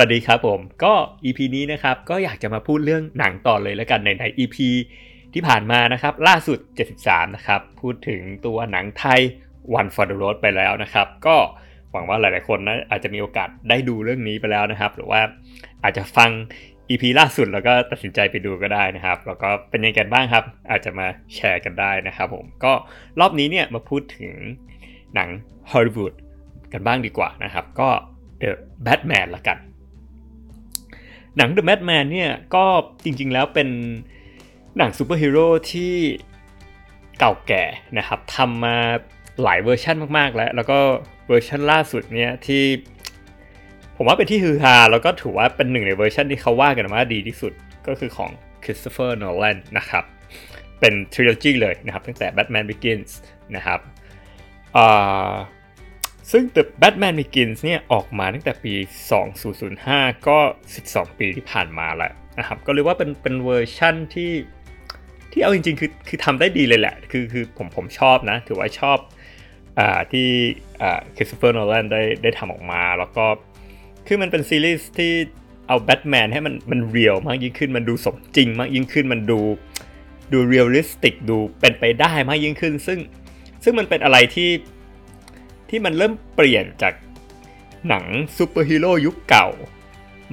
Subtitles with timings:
[0.00, 4.56] วัสดีครับผม ก็ EP นี้นะครับก็อยากจะมาพูดเรื่องหนังต่อเลยแล้วกันในใน EP
[5.34, 6.58] ที่ผ่านมานะครับล่าสุด
[6.96, 9.20] 73 นะครับ พูดถึงตัวหนังไทย
[9.78, 11.36] One for the Road ไปแล้วนะครับ ก็
[11.92, 15.20] หวังว่าหลายๆคนนะอาจจะมีโอกาสได้ดูเรื่องนี้ไปแล้วนะครับ หรือว่า
[15.82, 16.30] อาจจะฟัง
[16.90, 22.72] EP ล่าสุดแล้วก็ตัดสินใจไปดูก็ได้นะครับ แล้วก็เป็นยังไงกันบ้างครับ อาจจะมาแชร์กันได้นะครับผมก็
[23.20, 24.32] รอบนี้เนี่ยมาพูดถึง
[25.14, 25.28] หนัง
[25.70, 26.12] ฮอลลีวูด
[26.72, 27.88] กันบ้างดีกว่านะครับ ก็
[28.42, 28.50] The
[28.86, 29.58] Batman ละกัน
[31.36, 32.64] หนัง The Batman เนี่ยก็
[33.04, 33.68] จริงๆแล้วเป็น
[34.76, 35.94] หนังซูเปอร์ฮีโร่ที่
[37.18, 37.64] เก่าแก่
[37.98, 38.76] นะครับทำมา
[39.42, 40.78] หลายเวอร์ชันมากๆแล้ว แล้วก็
[41.28, 42.62] เวอร์ชันล่าสุดเนี่ยที่
[43.96, 47.52] ผมว่าเป็นที่ฮือฮาแล้วก็ถือว่าเป็นหนึ่งในเวอร์ชันที่เขาว่ากันว่าดีที่สุด
[47.86, 48.30] ก็คือของ
[48.64, 50.04] Christopher Nolan นะครับ
[50.80, 53.10] เป็น trilogy เลยนะครับ ตั้งแต่ Batman Begins
[53.56, 53.80] นะครับ
[54.76, 55.32] อ่า
[56.30, 58.74] ซึ่ง The Batman Begins เนี่ยออกมาตั้งแต่ปี
[59.50, 60.38] 2005 ก็
[60.78, 64.32] 12 ปีที่ผ่านมาแล้วนะครับก็เรียกว่าเป็นเป็นเวอร์ชั่นที่
[65.32, 68.98] ที่เอาจริงๆ คือคือทำได้ดีเลยแหละ คือคือผมผมชอบนะ ถือว่าชอบ
[69.78, 70.28] อ่าที่
[70.82, 73.26] อ่า Christopher Nolan ได้ได้ทำออกมา แล้วก็
[74.06, 75.12] คือมันเป็นซีรีส์ที่
[75.68, 79.40] เอาแบทแมนให้มันมัน real มากยิ่งขึ้นมันดูสมจริงมากยิ่งขึ้นมันดู
[80.32, 82.98] ดู realistic ดูเป็นไปได้มากยิ่งขึ้น ซึ่ง
[83.64, 84.50] ซึ่งมันเป็นอะไรที่
[85.70, 86.94] ที่มันเริ่มเปลี่ยนจาก
[87.88, 88.04] หนัง
[88.36, 89.48] ซูเปอร์ฮีโร่ยุคเก่า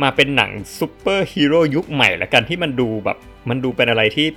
[0.01, 3.17] มาเป็นหนังซูเปอร์ฮีโร่ยุคใหม่ละกันที่มันดูแบบ
[3.49, 4.27] มันดูเป็นอะไรที่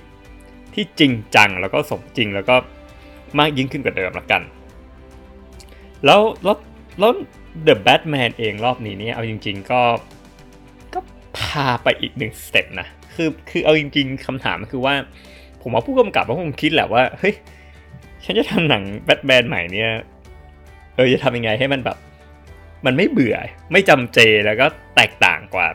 [0.73, 2.55] ที่จริงจังแล้วก็สมจริงแล้วก็
[3.39, 4.41] มากยิ่งขึ้นกว่าเดิมละกัน
[6.05, 6.57] แล้วแล้ว
[6.99, 7.11] แล้ว
[7.67, 9.81] The Batman เองรอบนี้เนี่ยเอาจริง ๆ ก็
[10.93, 10.99] ก็
[11.37, 14.95] พาไปอีกหนึ่งสเต็ปนะคือคือเอาจริง ๆคำถามคือว่า
[15.61, 17.35] ผมว่าผู้กำกับก็คงคิดแหละว่าเฮ้ย
[18.23, 19.91] ฉันจะทำหนังแบทแมนใหม่เนี่ย
[20.97, 21.97] เออจะทำยังไงให้มันแบบ
[22.85, 23.37] มันไม่เบื่อ
[23.71, 24.65] ไม่จำเจแล้วก็
[24.95, 25.67] แตกต่างกว่า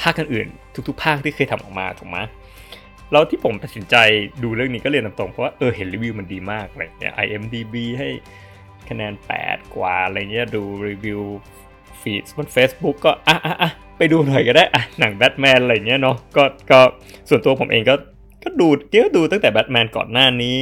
[0.00, 2.18] ภาคอื่นๆทุก ๆ ภาคที่เคยทำออกมาถูกไหม
[3.12, 3.96] แล้วที่ผมตัดสินใจ
[4.42, 8.08] ดูเรื่องนี้ก็เรียนตรงเพราะว่าเออเห็นรีวิวมันดีมากอะไรเงี้ย IMDB ให้
[8.88, 9.12] คะแนน
[9.44, 11.22] 8 กว่าอะไรเงี้ยดูรีวิว
[12.00, 16.80] feed บน Facebook ก็อะอะอะไปดูหน่อยก็ได้อะหนังแบทแมนอะไรเงี้ยเนาะก็ก็
[17.28, 17.94] ส่วนตัวผมเองก็
[18.42, 20.58] ก็ดูเยอะดูตั้งแต่แบทแมนก่อนหน้านี้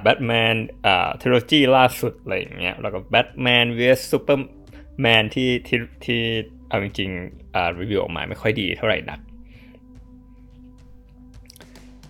[0.00, 0.54] แบทแมน
[0.86, 4.40] อ่า trilogy ล่าสุดอะไรอย่างเงี้ยแล้วก็แบทแมน vs ซูเปอร์
[5.00, 6.20] แมนที่ที่ที่
[6.68, 9.20] เอาจริงๆอ่ารีวิวออกมาไม่ค่อยดีเท่าไหร่นัก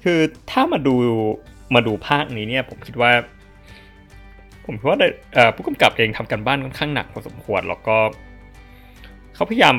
[0.03, 0.95] คือถ้ามาดู
[1.75, 3.13] มาดูภาคนี้เนี่ยผมคิดว่า
[4.65, 4.99] ผมคิดว่า
[5.35, 7.97] เอ่อผู้กำกับเองทำการบ้านค่อนข้างหนักพอสมควร แล้วก็
[9.35, 9.77] เขาพยายาม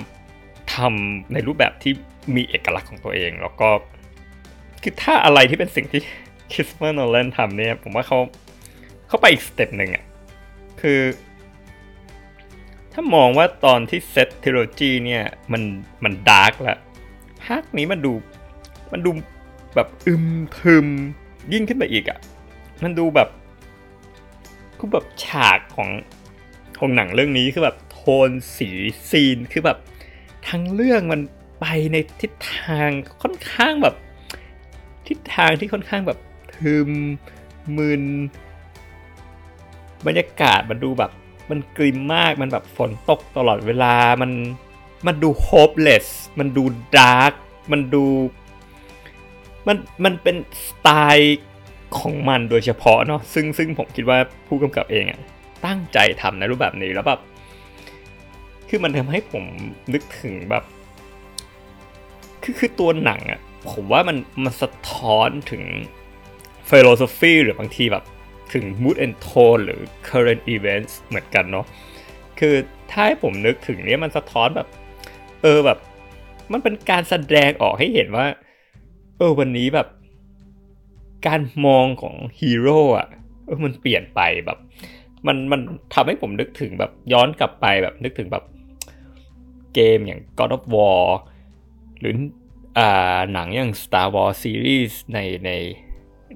[0.76, 1.94] ทำในรูปแบบที่
[2.36, 3.70] มีเอกลักษณ์ของตัวเอง แล้วก็
[4.82, 6.02] คือถ้าอะไรที่เป็นสิ่งที่
[6.52, 8.20] คริสเ o อร์โนแลนทำเนี่ย ผมว่าเขา
[9.08, 10.06] เขาไปอีก step หนึ่งอะ
[10.82, 11.00] คือ
[12.94, 15.62] ถ้ามองว่าตอนที่เซต trilogy เนี่ย มัน
[16.04, 16.80] มันดาร์กแล้ว
[17.44, 18.14] ภาคนี้มันดู
[18.92, 19.12] มันดู
[19.76, 20.28] แบบอึม
[20.58, 20.88] ทึม
[21.54, 22.20] ยิ่งขึ้นไปอีกอะ
[22.84, 23.30] มันดูแบบ
[24.78, 25.90] คือแบบฉากของ
[26.80, 28.70] ของหนังเรื่องนี้คือแบบโทนสี
[29.10, 29.78] ซีนคือแบบ
[30.50, 31.22] ทั้งเรื่องมัน
[31.60, 32.90] ไปในทิศทาง
[33.22, 33.96] ค่อนข้างแบบ
[35.08, 36.20] ทิศทางที่ค่อนข้างแบบ
[36.60, 36.90] ทึม
[37.78, 38.04] มึน
[40.08, 41.12] บรรยากาศมันดูแบบ
[41.50, 44.32] มันกริมมากมันแบบฝนตกตลอดเวลามัน
[45.08, 46.08] มันดู hopeless
[46.40, 46.64] มันดู
[46.96, 47.34] dark
[47.72, 48.06] มันดู
[49.68, 50.36] มันมันเป็น
[50.68, 51.40] สไตล์
[52.00, 54.18] ของมันโดยเฉพาะเนาะซึ่งซึ่งผมคิดว่า
[54.48, 55.20] ผู้กำกับเองอะ
[55.66, 57.20] ตั้งใจทำในรูปแบบนี้แล้วแบบ
[58.70, 59.44] คือมันทำให้ผม
[59.94, 60.64] นึกถึงแบบ
[62.44, 63.40] คือคือตัวหนังอะ
[63.72, 65.64] ผมว่ามันมันสะท้อนถึง
[66.70, 68.04] philosophy หรือบางทีแบบ
[68.54, 71.66] ถึง mood and tone หรือ current events เหมือนกันเนาะ
[72.40, 72.56] คือ
[72.92, 74.68] ถ้าให้ผมนึกถึงเนี้ยมันสะท้อนแบบ
[75.42, 75.80] เออแบบ
[76.52, 78.26] มันเป็นการแสดงออกให้เห็นว่า
[79.18, 79.88] เออวันนี้แบบ
[81.28, 83.08] การมองของฮีโร่อะ
[83.46, 84.58] เออมันเปลี่ยนไปแบบ
[85.28, 85.62] มันมัน
[85.94, 88.44] ทำให้ผมนึกถึงแบบย้อนกลับไปแบบนึกถึงแบบ
[89.74, 91.02] เกมอย่าง God of War
[92.00, 92.14] หรือ
[92.78, 95.52] อ่าหนังอย่าง Star Wars Series ในใน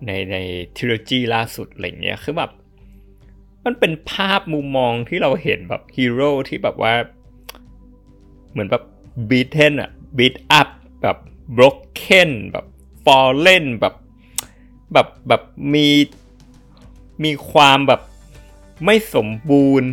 [0.06, 0.38] ในใน
[0.78, 2.52] trilogy ล่าสุดอะไรเงี้ยคือแบบ
[3.66, 6.94] มันเป็นภาพมุมมองที่เราเห็นแบบฮีโร่ที่แบบว่า
[8.52, 8.84] เหมือนแบบ
[9.30, 10.70] beaten อะ beat up
[11.02, 11.18] แบบ
[11.58, 12.66] broken แบบ
[13.04, 13.96] fallen แบบ
[14.94, 15.42] แบบแบบ
[15.74, 15.88] มี
[17.24, 18.02] มีความแบบ
[18.86, 19.90] ไม่สมบูรณ์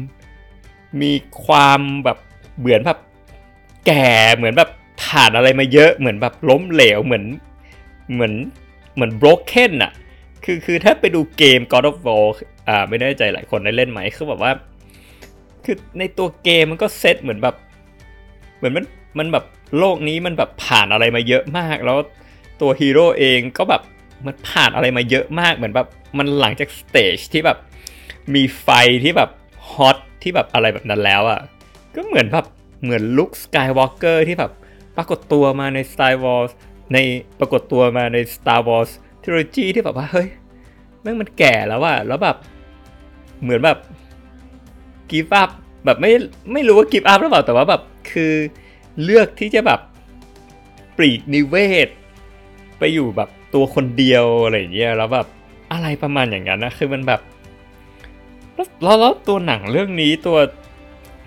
[1.03, 1.13] มี
[1.45, 2.19] ความแบบ
[2.59, 2.99] เหมือนแบบ
[3.87, 4.71] แก่เหมือนแบบ
[5.03, 7.25] ผ่านอะไรมาเยอะเหมือนแบบล้มเหลวเหมือน
[8.13, 8.33] เหมือน
[8.99, 9.93] เหมือน broken อะ
[10.45, 12.27] คือคือถ้าไปดูเกม God of War
[12.69, 14.53] อ่าไม่แน่ใจหลายคนได้เล่นไหมคือแบบว่า
[15.65, 17.57] คือในตัวเกมมันก็เซตเหมือนแบบ
[18.57, 18.85] เหมือนมัน
[19.19, 19.45] มันแบบ
[19.79, 21.99] โลกนี้มันแบบผ่านอะไรมาเยอะมาก แล้ว
[22.61, 23.83] ตัวฮีโร่เองก็แบบ
[24.27, 27.59] มันผ่านอะไรมาเยอะมากเหมือนแบบมันหลังจาก stage ที่แบบ
[28.35, 28.69] มีไฟ
[29.05, 29.31] ที่แบบ
[29.71, 31.41] hot ที่แบบอะไรแบบนั้นแล้วอะ่ะ
[31.95, 32.47] ก็เหมือนแบบ
[32.83, 34.53] เหมือน Luke Skywalker ที่แบบ
[34.97, 36.53] ปรากฏตัวมาใน Star Wars
[36.93, 36.99] ใน
[37.39, 38.91] ปรากฏตัวมาใน Star Wars
[39.23, 40.29] Trilogy ที่แบบว่าเฮ้ย
[41.03, 42.37] แม่งมันแก่แล้วอะแล้วแบบ
[43.43, 43.79] เหมือนแบบ
[45.11, 45.51] give up
[45.85, 46.11] แบบไม่
[46.53, 48.33] ไม่รู้ว่า give up หรือเปล่าแต่ว่าแบบคือ
[49.03, 49.81] เลือกที่จะแบบ
[50.97, 51.57] ปลีกนิเว
[51.87, 51.89] ศ
[52.79, 55.27] ไปอยู่แบบตัวคนเดียวอะไรอย่างเงี้ยแล้วแบบ
[55.73, 57.21] อะไรประมาณอย่างนั้นนะคือมันแบบ
[58.55, 60.39] แล้วแล้วตัวหนังเรื่องนี้ตัว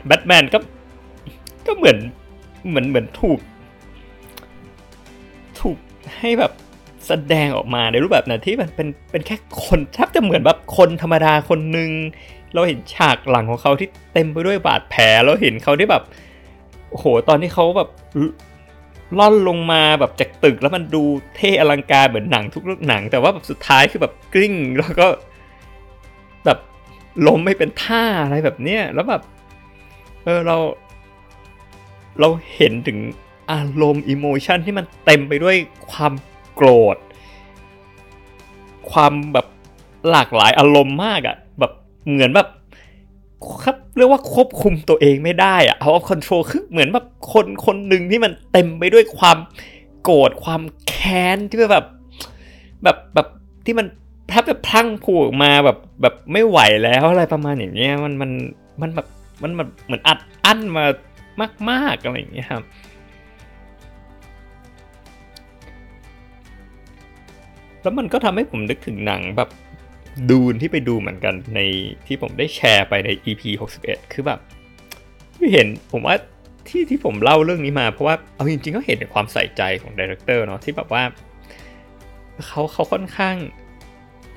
[0.05, 0.59] แบทแมนก็
[1.65, 1.97] ก็เหมือน
[2.67, 3.39] เหมือนเหมือนถูก
[6.17, 6.51] ให้แบบ
[7.07, 11.91] แสดงออกมาในรูปแบบนั้นที่มันเป็นเป็นแค่คนแทบจะเหมือนแบบคนธรรมดาคนหนึ่ง
[12.53, 16.03] เราเห็นฉากหลังของเขาที่เต็มไปด้วยบาดแผลเราเห็นเขาที่แบบ
[16.89, 17.89] โอ้โหตอนที่เขาแบบ
[19.19, 21.03] ล่อนลงมาแบบจากตึกแล้วมันดู
[21.35, 25.07] เท่อลังการเหมือนหนังทุกเรื่องหนัง แต่ว่าแบบสุดท้ายคือแบบกลิ้งแล้วก็
[26.45, 26.59] แบบ
[27.27, 29.21] ล้มไม่เป็นท่าอะไรแบบเนี้ยแล้วแบบ
[30.23, 30.57] เออเรา
[32.19, 32.97] เราเห็นถึง
[33.51, 35.55] อารมณ์อิโมชันที่มันเต็มไปด้วย
[35.91, 36.13] ความ
[36.55, 36.97] โกรธ
[38.91, 39.47] ความแบบ
[40.11, 41.71] หลากหลายอารมณ์มากอะ่ะแบบ
[42.09, 42.47] เหมือนแบบ
[43.63, 49.37] ครับเรียกว่าควบคุมตัวเองไม่ได้อะเอาคอนโทรลคือเหมือนแบบคนคนหนึ่งที่มันเต็มไปด้วยความ
[50.03, 51.85] โกรธความแค้นที่แบบ
[52.83, 53.27] แบบแบบ
[53.65, 53.85] ที่มัน
[54.29, 58.31] แทบจะพลั้งผูกมาแบบแบบไม่ไหวแล้วอะไรประมาณอย่างเงี้ยมันมัน
[58.81, 59.07] มันแบบ
[59.43, 60.85] มันแบบเหมือนอัดอั้นมา
[61.69, 62.63] มากๆอะไรอย่างเงี้ยครับ
[67.81, 69.49] แล้วมันก็ทำให้ผมนึกถึงหนังแบบ
[70.29, 71.59] ดูนที่ไปดูเหมือนกันใน
[72.07, 73.41] ที่ผมได้แชร์ไปใน EP
[73.77, 74.39] 61 คือแบบ
[75.37, 76.15] ไม่เห็นผมว่า
[76.67, 81.03] ที่ที่ผมเล่าเรื่องนี้มาเพราะว่าเอาจริงๆก็เห็นในความใส่ใจของดีเรคเตอร์เนาะที่แบบว่า
[82.47, 83.35] เขาเขาค่อนข้าง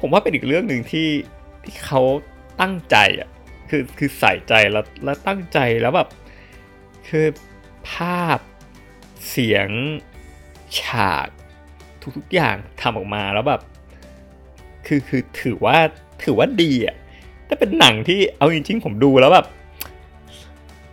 [0.01, 1.09] ผมว่าเป็นอีกเรื่องหนึ่งที่
[1.65, 2.01] ที่เขา
[2.61, 3.29] ตั้งใจอะ
[3.71, 6.09] คือคือใส่ใจแล้วแล้วตั้งใจแล้วแบบ
[7.09, 7.27] คือ
[7.91, 8.39] ภาพ
[9.29, 9.69] เสียง
[10.79, 11.29] ฉาก
[12.17, 13.61] ทุกๆอย่างทำออกมาแล้วแบบ
[14.87, 15.77] คือคือถือว่า
[16.25, 16.97] ถือว่าดีอะ
[17.49, 19.47] ถ้าเป็นหนังที่เอาจริงๆผมดูแล้วแบบ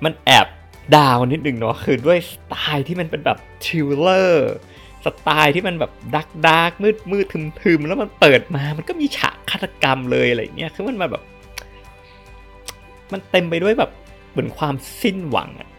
[0.04, 0.48] มันแอบ
[0.96, 4.54] down นิดนึงเนาะคือด้วยสไตล์ที่มันเป็นแบบ thriller
[5.06, 11.24] สไตล์ที่มันแบบ dark dark มืดมืดทึมทึมแล้วมันเปิดมา มันก็มีฉากฆาตกรรมเลยอะไรเงี้ยคือมันมาแบบ
[13.12, 13.92] มันเต็มไปด้วยแบบ
[14.32, 15.70] เหมือนความสิ้นหวังอะ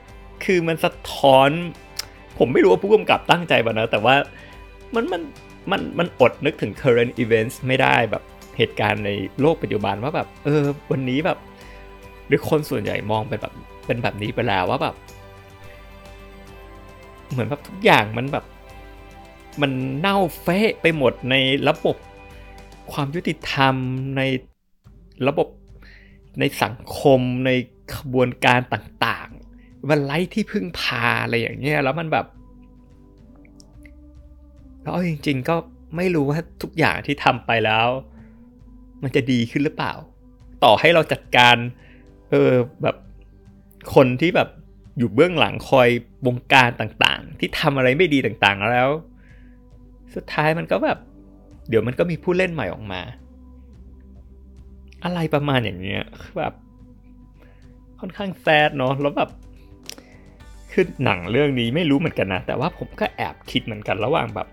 [0.44, 1.50] คือมันสะท้อน
[2.38, 4.14] ผมไม่รู้ว่าผู้กำกับตั้งใจป่ะนะ แต่ว่า
[4.94, 5.22] มันมัน
[5.70, 8.22] มันมันอดนึกถึง current events ไม่ได้แบบ
[8.58, 11.38] เหตุการณ์ในโลกปัจจุบันว่าแบบ เออ วันนี้แบบ
[12.26, 13.54] หรือคนส่วนใหญ่มองเป็นแบบ
[13.86, 14.94] เป็นแบบนี้ไปแล้วว่าแบบ
[17.30, 18.44] เหมือนแบบทุกอย่างมันแบบ
[19.62, 21.34] มันเน่าเฟะไปหมดใน
[21.68, 21.96] ระบบ
[22.92, 23.74] ความยุติธรรม
[24.16, 24.22] ใน
[25.28, 25.48] ระบบ
[26.40, 27.50] ในสังคมใน
[27.96, 32.26] ขบวนการต่างๆ มันไร้ที่พึ่งพาอะไรอย่างเงี้ยแล้วมันแบบ
[34.82, 35.56] แล้วจริง ๆ ก็
[35.96, 37.86] ไม่รู้ว่าทุกอย่างที่ทำไปแล้ว
[39.02, 39.92] มันจะดีขึ้นหรือเปล่า
[40.64, 41.56] ต่อให้เราจัดการ
[42.30, 42.96] เออแบบ
[43.94, 44.48] คนที่แบบ
[44.98, 45.88] อยู่เบื้องหลังคอย
[46.26, 48.90] วงการต่างๆ ที่ทำอะไรไม่ดีต่างๆแล้ว
[50.14, 50.98] สุดท้ายมันก็แบบ
[51.68, 53.00] เดี๋ยวมันก็มีผู้เล่นใหม่ออกมา
[55.04, 56.02] อะไรประมาณอย่างเงี้ย
[56.38, 56.52] แบบ
[58.00, 59.30] ค่อนข้างแซดเนาะแล้วแบบ
[60.72, 64.48] คือหนังเรื่องนี้ไม่รู้เหมือนกันนะ แต่ว่าผมก็แอบคิดเหมือนกันระหว่างแบบ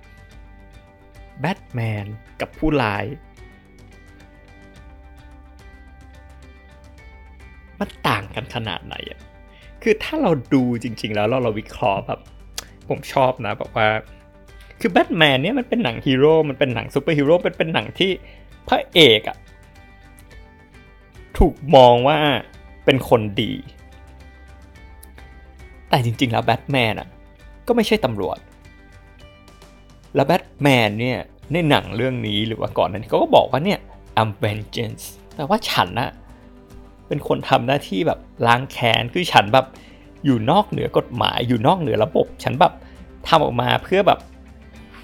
[1.42, 2.06] แบทแมน
[2.42, 3.06] กับผู้ร้าย
[7.80, 9.20] มันต่างกันขนาดไหนอะ
[9.84, 12.20] คือถ้าเราดูจริง ๆ แล้วเราเราวิเคราะห์แบบ
[12.90, 13.88] ผมชอบนะแบบว่า
[14.80, 18.12] คือแบทแมนเนี่ยมันเป็นหนังฮีโร่ มันเป็นหนังซูเปอร์ฮีโร่เป็นเป็นหนังที่
[18.68, 19.38] พระเอกอะ
[21.38, 22.18] ถูกมองว่า
[22.86, 23.54] เป็นคนดี
[25.90, 27.08] แต่จริง ๆ แล้วแบทแมนอะ
[27.68, 28.38] ก็ไม่ใช่ตำรวจ
[30.16, 31.20] แล้วแบทแมนเนี่ย
[31.54, 33.80] ในหนังเรื่องนี้หรือว่าก่อนนั้นเขาก็บอกว่าเนี่ย
[34.20, 35.04] I'm vengeance
[35.36, 36.12] แต่ว่าฉันอะ
[37.08, 39.66] เป็นคนทำหน้าที่แบบล้างแค้นคือฉันแบบ
[40.26, 42.74] อยู่นอกเหนือกฎหมายอยู่นอกเหนือระบบ ฉันแบบ
[43.28, 44.20] ทำออกมาเพื่อแบบ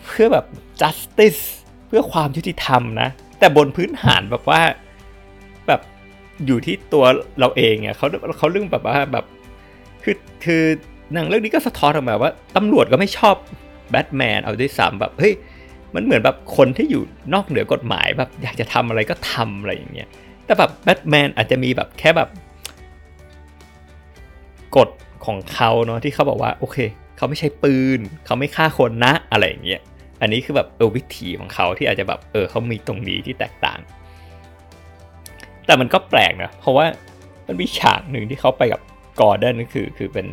[0.05, 0.45] เพื่อแบบ
[0.81, 1.41] justice
[1.87, 3.09] เพื่อความยุติธรรมนะ
[3.39, 4.61] แต่บนพื้นฐานแบบว่า
[5.67, 5.81] แบบ
[6.45, 7.05] อยู่ที่ตัว
[7.39, 8.07] เราเองเนี่ยเขา
[8.37, 9.25] เขาเรื่องแบบว่าแบบ
[10.03, 10.63] คือคือ
[11.13, 13.35] หนังเรื่องนี้ก็สะท้อนออกมาว่าตำรวจก็ไม่ชอบ
[13.89, 15.33] แบทแมนเอาด้วยซ้ำแบบเฮ้ย
[15.95, 20.09] มันเหมือนแบบคนที่อยู่นอกเหนือกฎหมายแบบอยากจะทำอะไรก็ทำอะไรอย่างเงี้ย
[20.45, 22.29] แต่แบบแบทแมนอาจจะมีแบบแค่แบบ
[24.77, 24.89] กฎ
[25.25, 26.77] ของเขาเนาะที่เขาบอกว่าโอเค
[27.17, 29.81] เขาไม่ใช่ปืน เขาไม่ฆ่าคนนะอะไรอย่างเงี้ย
[30.21, 33.79] อันนี้คือแบบเออวิถีของเขาที่อาจจะแบบเออเขามีตรงนี้ที่แตกต่าง
[35.65, 36.85] แต่มันก็แปลกนะเพราะว่า
[37.47, 38.81] มันมีฉากหนึ่งที่เขาไปกับ
[39.19, 40.27] กอร์เดนก็คือคือเป็น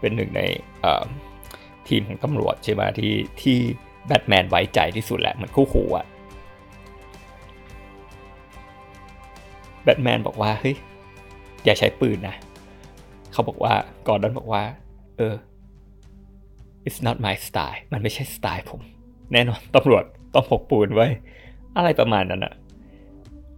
[0.00, 0.42] เป็นหนึ่งใน
[1.88, 3.56] ทีมของตำรวจใช่ไหมที่ที่
[4.06, 6.06] แบทแมนไว้ใจที่สุดแหละเหมือนคู่หูอะ
[9.82, 10.76] แบทแมนบอกว่าเฮ้ย
[11.64, 12.36] อย่าใช้ปืนนะ
[13.32, 13.74] เขาบอกว่า
[14.06, 14.62] ก่อร์ดอนบอกว่า
[15.16, 15.34] เออ
[16.86, 18.80] it's not my style มันไม่ใช่สไตล์ผม
[19.32, 21.08] แน่นอนตำรวจต้องพกปืนไว้
[21.76, 22.54] อะไรประมาณนั้นอะ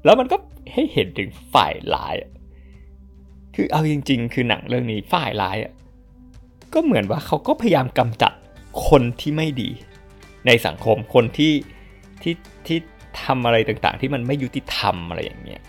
[0.05, 0.37] แล้วมันก็
[0.73, 2.15] ให้เห็นถึงฝ่ายร้าย
[3.55, 5.73] คือเอาจริง ๆ คือหนังเรื่องนี้ฝ่ายร้ายอะ
[6.75, 8.33] ก็เหมือนว่าเขาก็พยายามกำจัด
[8.89, 9.71] คนที่ไม่ดี
[10.47, 11.53] ในสังคมคนที่
[12.23, 12.35] ที่
[12.67, 12.79] ที่
[13.23, 15.63] ทำอะไรต่างๆ ที่มันไม่ยุติธรรมอะไรอย่างเงี้ย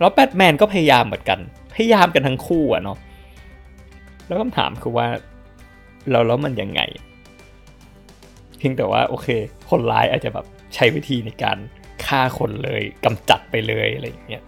[0.00, 1.38] แล้วแบทแมนก็พยายามเหมือนกัน
[1.74, 2.98] พยายามกันทั้งคู่อะเนาะ
[4.26, 5.06] แล้วคำถามคือว่า
[6.10, 6.80] เราแล้วมันยังไง
[8.58, 9.28] เพียงแต่ว่าโอเค
[9.70, 11.58] คนร้ายอาจจะแบบใช้วิธีในการ
[12.06, 14.42] ฆ่าคนเลยกำจัดไปเลยอะไรอย่างเงี้ย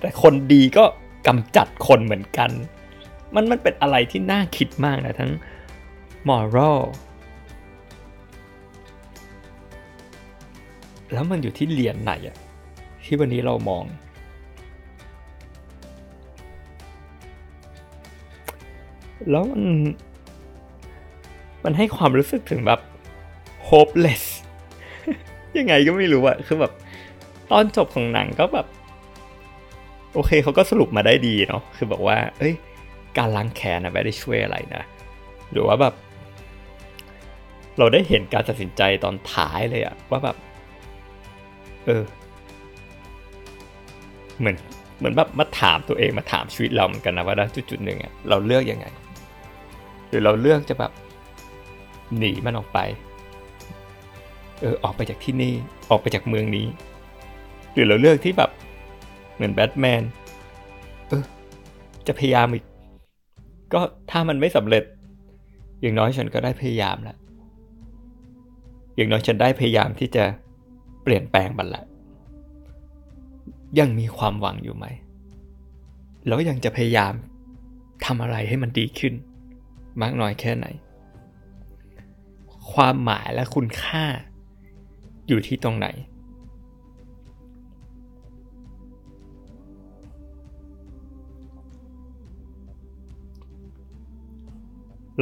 [0.00, 0.84] แต่คนดีก็
[1.26, 2.50] กำจัดคนเหมือนกัน
[3.34, 5.30] มันมันเป็นอะไรที่น่าคิดมากนะทั้ง
[6.28, 6.80] moral
[11.12, 12.36] แล้วมันอยู่ที่เหรียญไหนอะ
[13.04, 13.84] ที่วันนี้เรามอง
[19.30, 19.62] แล้วมัน
[21.64, 22.80] มันให้ความรู้สึกถึงแบบ
[23.68, 24.24] hopeless
[25.58, 26.72] ยังไงก็ไม่รู้อะคือแบบ
[27.50, 28.66] ตอนจบของหนังก็แบบ
[30.14, 32.54] โอเคเขาก็สรุปมาได้ดีเนาะคือบอกว่า เอ้ย
[33.18, 34.82] การล้างแค้นนะไม่ได้ช่วยอะไรนะ
[35.52, 35.94] หรือว่าแบบ
[37.78, 40.36] เราได้เห็นการตัดสินใจตอนท้ายเลยอะว่าแบบ
[41.86, 42.02] เออ
[44.38, 44.56] เหมือน
[44.98, 48.86] เหมือนแบบมาถามตัวเองมาถามชีวิตเราเหมือนกันนะว่าจุดจุดหนึ่งอะเราเลือกยังไง
[50.08, 50.92] หรือเราเลือกจะแบบ
[52.18, 52.78] หนีมันออกไป
[54.60, 55.54] เออออกไปจากที่นี่
[55.90, 56.66] ออกไปจากเมืองนี้
[57.72, 58.50] หรือเราเลือกที่แบบ
[59.34, 60.02] เหมือนแบทแมน
[61.08, 61.24] เออ
[62.06, 62.64] จะพยายามอีก
[63.72, 64.84] ก็ถ้ามันไม่สำเร็จ
[65.80, 67.16] อย่างน้อยฉันก็ได้พยายามแล้ว
[68.96, 70.24] อย่างน้อยฉันได้พยายามที่จะ
[71.02, 71.84] เปลี่ยนแปลงมันละ
[73.78, 74.86] ยังมีความหวังอยู่ไหม
[76.26, 77.12] แล้วยังจะพยายาม
[78.04, 79.14] ทำอะไรให้มันดีขึ้น
[80.02, 80.66] มากน้อยแค่ไหน
[82.72, 84.04] ความหมายและคุณค่า
[85.28, 85.86] อยู่ที่ตรงไหน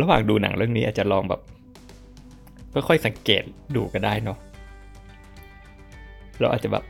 [0.00, 1.40] ระหว่างดูหนังเรื่องนี้อาจจะลองแบบ
[2.72, 3.42] ค่อยๆสังเกต
[3.76, 4.38] ดูก็ได้เนาะ
[6.40, 6.84] เราอาจจะแบบ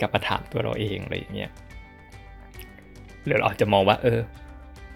[0.00, 1.50] กลับมาถามตัวเราเองอะไรอย่างเงี้ย
[3.24, 4.18] หรือเราอาจจะมองว่า เออ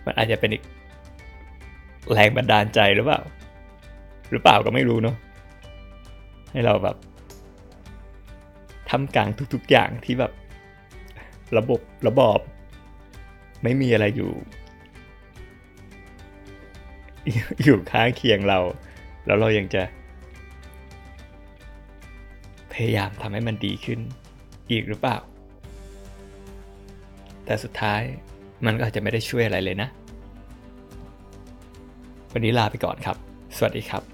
[0.06, 0.62] มันอาจจะเป็นอีก
[2.12, 3.20] แรงบันดาลใจหรือเปล่า
[4.30, 5.16] หรือเปล่าก็ไม่รู้เนาะ
[6.52, 6.96] ให้เราแบบ
[8.90, 10.32] ทำกลางทุกๆอย่างที่แบบ
[11.58, 12.40] ระบบระบอบ
[13.62, 14.32] ไม่มีอะไรอยู่
[17.64, 18.58] อยู่ข้างเคียงเรา
[19.26, 19.82] แล้วเรายังจะ
[22.72, 24.00] พยายามทำให้มันดีขึ้น
[24.70, 25.18] อีกหรือเปล่า
[27.44, 28.00] แต่สุดท้าย
[28.66, 29.88] มันก็อาจจะไม่ได้ช่วยอะไรเลยนะ
[32.32, 33.16] วันนี้ลาไปก่อนครับ
[33.56, 34.13] สวัสดีครับ